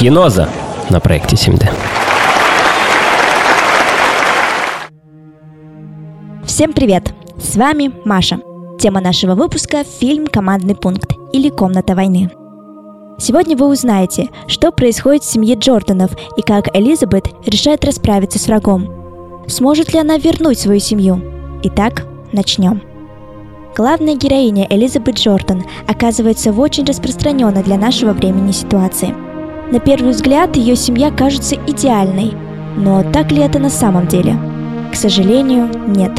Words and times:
Киноза 0.00 0.48
на 0.88 0.98
проекте 0.98 1.36
7D. 1.36 1.68
Всем 6.46 6.72
привет! 6.72 7.12
С 7.36 7.54
вами 7.56 7.92
Маша. 8.06 8.40
Тема 8.78 9.02
нашего 9.02 9.34
выпуска– 9.34 9.84
фильм 10.00 10.26
«Командный 10.26 10.74
пункт» 10.74 11.12
или 11.34 11.50
«Комната 11.50 11.94
войны». 11.94 12.30
Сегодня 13.18 13.58
вы 13.58 13.66
узнаете, 13.66 14.30
что 14.46 14.72
происходит 14.72 15.22
в 15.22 15.30
семье 15.30 15.54
Джорданов 15.56 16.12
и 16.34 16.40
как 16.40 16.74
Элизабет 16.74 17.26
решает 17.44 17.84
расправиться 17.84 18.38
с 18.38 18.46
врагом. 18.46 19.44
Сможет 19.48 19.92
ли 19.92 19.98
она 19.98 20.16
вернуть 20.16 20.60
свою 20.60 20.80
семью? 20.80 21.20
Итак, 21.62 22.06
начнем. 22.32 22.80
Главная 23.76 24.16
героиня 24.16 24.66
Элизабет 24.70 25.16
Джордан 25.16 25.66
оказывается 25.86 26.52
в 26.52 26.60
очень 26.60 26.86
распространенной 26.86 27.62
для 27.62 27.76
нашего 27.76 28.14
времени 28.14 28.52
ситуации. 28.52 29.14
На 29.70 29.78
первый 29.78 30.10
взгляд 30.10 30.56
ее 30.56 30.76
семья 30.76 31.10
кажется 31.10 31.56
идеальной, 31.66 32.32
но 32.76 33.04
так 33.12 33.30
ли 33.30 33.38
это 33.42 33.58
на 33.58 33.70
самом 33.70 34.06
деле? 34.08 34.36
К 34.92 34.96
сожалению, 34.96 35.70
нет. 35.86 36.12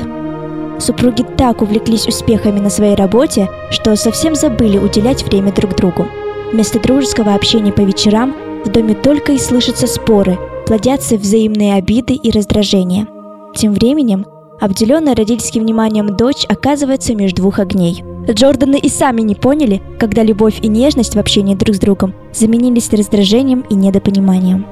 Супруги 0.79 1.23
так 1.37 1.61
увлеклись 1.61 2.07
успехами 2.07 2.59
на 2.59 2.69
своей 2.69 2.95
работе, 2.95 3.49
что 3.69 3.95
совсем 3.95 4.35
забыли 4.35 4.77
уделять 4.77 5.23
время 5.23 5.51
друг 5.51 5.75
другу. 5.75 6.07
Вместо 6.51 6.79
дружеского 6.79 7.33
общения 7.33 7.71
по 7.71 7.81
вечерам 7.81 8.33
в 8.65 8.69
доме 8.69 8.95
только 8.95 9.33
и 9.33 9.37
слышатся 9.37 9.87
споры, 9.87 10.37
плодятся 10.65 11.17
взаимные 11.17 11.75
обиды 11.75 12.13
и 12.13 12.31
раздражения. 12.31 13.07
Тем 13.55 13.73
временем 13.73 14.25
Обделенная 14.61 15.15
родительским 15.15 15.63
вниманием 15.63 16.15
дочь 16.15 16.45
оказывается 16.47 17.15
между 17.15 17.37
двух 17.37 17.57
огней. 17.57 18.03
Джорданы 18.29 18.77
и 18.77 18.89
сами 18.89 19.21
не 19.21 19.35
поняли, 19.35 19.81
когда 19.99 20.23
любовь 20.23 20.59
и 20.61 20.67
нежность 20.67 21.15
в 21.15 21.19
общении 21.19 21.55
друг 21.55 21.75
с 21.75 21.79
другом 21.79 22.13
заменились 22.33 22.91
раздражением 22.91 23.65
и 23.69 23.75
недопониманием. 23.75 24.65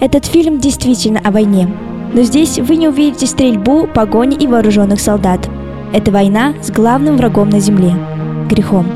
Этот 0.00 0.26
фильм 0.26 0.58
действительно 0.58 1.20
о 1.24 1.30
войне, 1.30 1.68
но 2.12 2.22
здесь 2.22 2.58
вы 2.58 2.76
не 2.76 2.88
увидите 2.88 3.26
стрельбу, 3.26 3.86
погони 3.86 4.36
и 4.36 4.46
вооруженных 4.46 5.00
солдат. 5.00 5.48
Это 5.92 6.10
война 6.10 6.54
с 6.62 6.70
главным 6.70 7.16
врагом 7.16 7.50
на 7.50 7.60
земле– 7.60 7.94
грехом. 8.48 8.86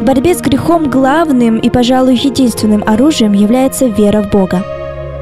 В 0.00 0.04
борьбе 0.04 0.34
с 0.34 0.40
грехом 0.40 0.90
главным 0.90 1.58
и, 1.58 1.70
пожалуй, 1.70 2.16
единственным 2.16 2.82
оружием 2.86 3.32
является 3.32 3.86
вера 3.86 4.22
в 4.22 4.30
Бога. 4.30 4.64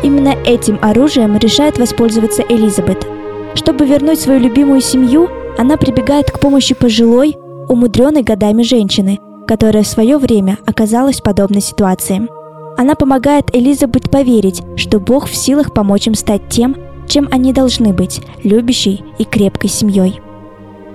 Именно 0.03 0.34
этим 0.44 0.78
оружием 0.83 1.36
решает 1.36 1.78
воспользоваться 1.78 2.42
Элизабет– 2.48 3.06
чтобы 3.59 3.86
вернуть 3.86 4.20
свою 4.20 4.39
любимую 4.39 4.81
семью, 4.81 5.28
она 5.59 5.77
прибегает 5.77 6.31
к 6.31 6.39
помощи 6.39 6.77
пожилой, 6.77 7.36
умудренной 7.69 8.22
годами 8.22 8.62
женщины, 8.62 9.19
которая 9.47 9.83
в 9.83 9.88
свое 9.88 10.19
время 10.19 10.58
оказалась 10.66 11.20
в 11.20 11.22
подобной 11.22 11.61
ситуации. 11.61 12.28
Она 12.77 12.94
помогает 12.94 13.55
Элизабет 13.55 14.10
поверить, 14.10 14.62
что 14.77 15.00
Бог 15.00 15.28
в 15.28 15.34
силах 15.34 15.72
помочь 15.72 16.06
им 16.06 16.14
стать 16.14 16.48
тем, 16.48 16.77
чем 17.08 17.28
они 17.30 17.52
должны 17.52 17.92
быть– 17.92 18.20
любящей 18.44 19.02
и 19.19 19.25
крепкой 19.25 19.70
семьей. 19.70 20.20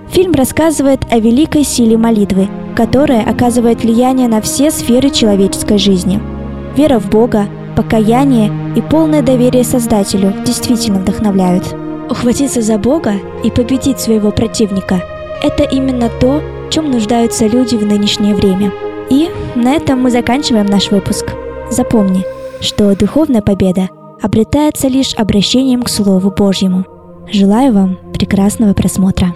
Фильм 0.08 0.32
рассказывает 0.32 1.00
о 1.10 1.18
великой 1.18 1.64
силе 1.64 1.96
молитвы, 1.96 2.48
которая 2.76 3.22
оказывает 3.22 3.82
влияние 3.82 4.28
на 4.28 4.40
все 4.40 4.70
сферы 4.70 5.10
человеческой 5.10 5.78
жизни. 5.78 6.20
Вера 6.76 6.98
в 6.98 7.10
Бога, 7.10 7.46
покаяние 7.76 8.52
и 8.76 8.80
полное 8.80 9.22
доверие 9.22 9.64
Создателю 9.64 10.32
действительно 10.44 11.00
вдохновляют– 11.00 11.74
Ухватиться 12.10 12.60
за 12.60 12.76
Бога 12.76 13.14
и 13.42 13.50
победить 13.50 13.98
своего 13.98 14.30
противника– 14.30 15.02
это 15.42 15.62
именно 15.62 16.10
то, 16.20 16.42
чем 16.74 16.90
нуждаются 16.90 17.46
люди 17.46 17.76
в 17.76 17.86
нынешнее 17.86 18.34
время. 18.34 18.72
И 19.08 19.30
на 19.54 19.74
этом 19.74 20.02
мы 20.02 20.10
заканчиваем 20.10 20.66
наш 20.66 20.90
выпуск. 20.90 21.26
Запомни, 21.70 22.24
что 22.60 22.96
духовная 22.96 23.42
победа 23.42 23.88
обретается 24.20 24.88
лишь 24.88 25.14
обращением 25.14 25.84
к 25.84 25.88
Слову 25.88 26.32
Божьему. 26.32 26.84
Желаю 27.30 27.72
вам 27.72 27.98
прекрасного 28.12 28.74
просмотра. 28.74 29.34